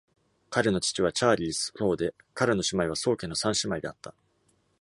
[0.49, 4.15] 彼の父はチャーリー宋で、彼の姉妹は宋家の三姉妹であった。